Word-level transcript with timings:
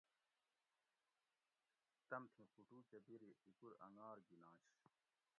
تمتھی 2.09 2.43
فُٹو 2.53 2.79
کہۤ 2.89 3.01
بیری 3.05 3.31
ہِیکور 3.43 3.73
انگار 3.85 4.17
گِننش 4.27 4.61